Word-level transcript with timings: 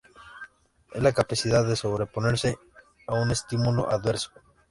Es 0.93 1.03
la 1.03 1.13
capacidad 1.13 1.63
de 1.63 1.75
sobreponerse 1.75 2.57
a 3.05 3.13
un 3.21 3.29
estímulo 3.29 3.87
adverso. 3.87 4.31